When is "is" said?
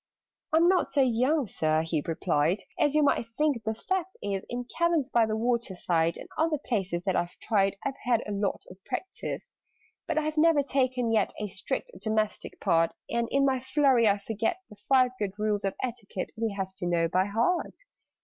4.23-4.43